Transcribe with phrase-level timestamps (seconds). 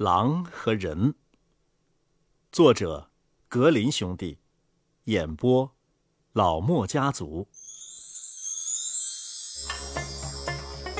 [0.00, 1.12] 狼和人，
[2.50, 3.10] 作者
[3.50, 4.38] 格林兄弟，
[5.04, 5.70] 演播
[6.32, 7.46] 老莫家族。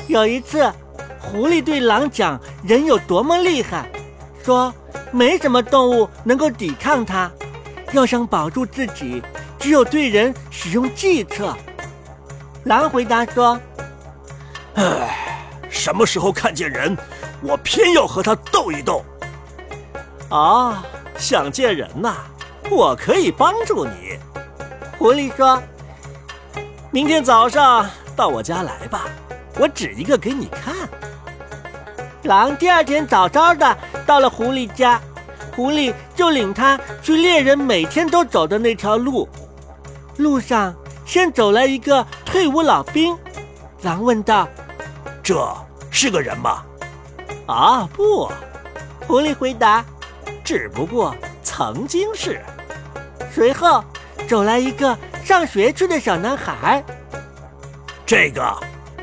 [0.06, 0.70] 有一次，
[1.18, 3.90] 狐狸对狼讲人有多么厉害，
[4.44, 4.70] 说
[5.14, 7.32] 没什么动物能够抵抗它，
[7.94, 9.22] 要想保住自己，
[9.58, 11.56] 只有对人使用计策。
[12.64, 13.58] 狼回答说
[14.76, 16.94] ：“唉，什么时候看见人？”
[17.42, 19.04] 我偏要和他斗一斗。
[20.28, 20.84] 啊，
[21.18, 22.14] 想见人呐？
[22.70, 24.18] 我可以帮助你。
[24.96, 25.60] 狐狸说
[26.92, 29.06] ：“明天早上到我家来吧，
[29.58, 30.74] 我指一个给你看。”
[32.24, 33.76] 狼第二天早早的
[34.06, 35.00] 到了狐狸家，
[35.56, 39.28] 狐狸就领他去猎人每天都走的那条路。
[40.18, 40.72] 路上
[41.04, 43.16] 先走来一个退伍老兵，
[43.82, 44.46] 狼问道
[45.24, 45.44] ：“这
[45.90, 46.62] 是个人吗？”
[47.46, 48.30] 啊不，
[49.06, 49.84] 狐狸回答
[50.44, 52.40] ：“只不过曾经是。”
[53.32, 53.84] 随后
[54.28, 56.84] 走来一个上学去的小男孩。
[58.06, 58.56] 这个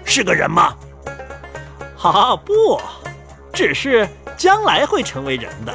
[0.04, 0.76] 是个人吗？
[2.02, 2.80] 啊不，
[3.54, 5.74] 只是将来会成为人的。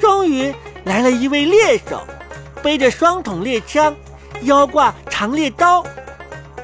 [0.00, 2.04] 终于来了一位猎手，
[2.62, 3.94] 背着双筒猎枪，
[4.42, 5.84] 腰挂长猎刀。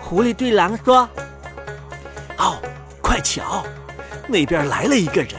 [0.01, 1.09] 狐狸对狼说
[2.39, 2.57] ：“哦，
[3.01, 3.65] 快瞧！”
[4.29, 5.33] 那边来了一个人，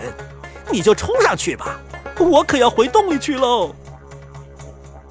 [0.71, 1.79] 你就冲上去吧，
[2.17, 3.73] 我可要回洞里去喽。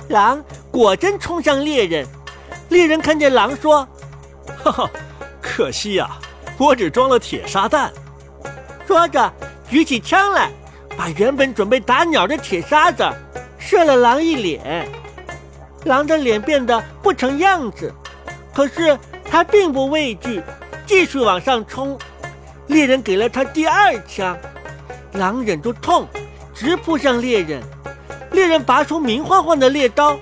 [0.09, 2.07] 狼果真冲向猎人，
[2.71, 3.87] 猎人看见狼说
[4.65, 4.91] ：“哈哈，
[5.41, 6.11] 可惜呀，
[6.59, 7.93] 我只装了铁砂弹。”
[8.87, 9.33] 说着
[9.71, 10.51] 举起枪来，
[10.97, 13.05] 把原本准备打鸟的铁砂子
[13.59, 14.89] 射了狼一脸。
[15.85, 17.93] 狼的脸变得不成样子，
[18.53, 18.99] 可是
[19.31, 20.43] 他并不畏惧，
[20.87, 21.99] 继续往上冲。
[22.69, 24.39] 猎人给了他第二枪，
[25.13, 26.07] 狼忍住痛，
[26.55, 27.63] 直扑向猎人。
[28.31, 30.19] 猎人拔出明晃晃的猎刀，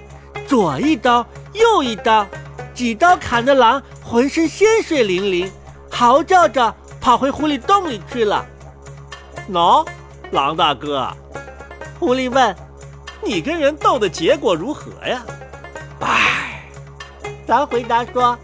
[0.47, 2.25] 左一刀，右一刀，
[2.73, 5.51] 几刀砍得狼浑身鲜血淋淋，
[5.91, 8.47] 嚎叫着跑回狐狸洞里去了。
[9.51, 9.85] 喏，
[10.31, 11.13] 狼大哥，
[11.99, 12.55] 狐狸问
[13.23, 15.25] ：“你跟人斗的结果如何呀？”
[15.99, 16.63] 唉，
[17.49, 18.39] 狼回答说：“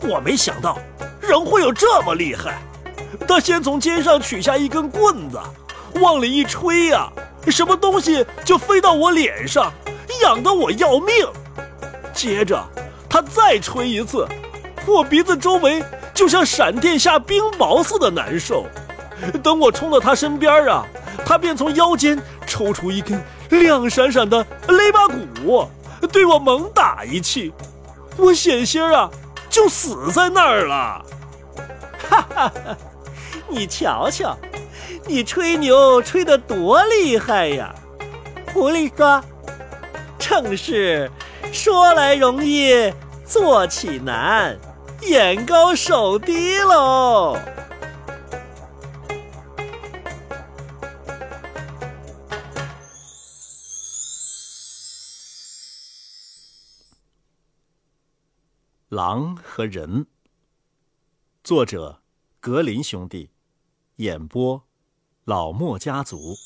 [0.00, 0.78] 我没想到
[1.20, 2.58] 人会有这么厉害。”
[3.26, 5.38] 他先从肩上取下一根棍子，
[6.00, 7.08] 往里一吹呀，
[7.48, 9.72] 什么东西就飞到我脸上，
[10.22, 11.26] 痒得我要命。
[12.12, 12.62] 接着
[13.08, 14.26] 他再吹一次，
[14.86, 15.82] 我鼻子周围
[16.12, 18.66] 就像闪电下冰雹似的难受。
[19.42, 20.84] 等我冲到他身边啊，
[21.24, 25.68] 他便从腰间抽出一根亮闪闪的雷巴骨，
[26.12, 27.52] 对我猛打一气，
[28.16, 29.10] 我险些啊
[29.48, 31.04] 就死在那儿了。
[32.10, 32.76] 哈哈哈。
[33.50, 34.36] 你瞧瞧，
[35.06, 37.74] 你吹牛吹得多厉害呀！
[38.52, 39.24] 狐狸说
[40.18, 41.10] ：“正是，
[41.52, 42.92] 说来容易，
[43.24, 44.58] 做起难，
[45.02, 47.38] 眼高手低喽。”
[58.88, 60.06] 狼和人，
[61.44, 62.00] 作者
[62.40, 63.30] 格林兄弟。
[63.98, 64.62] 演播，
[65.24, 66.36] 老莫家族。